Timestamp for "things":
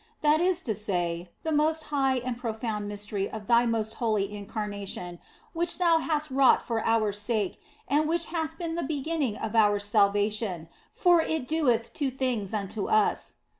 12.09-12.51